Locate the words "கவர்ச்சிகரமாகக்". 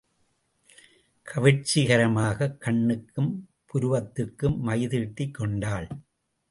1.27-2.57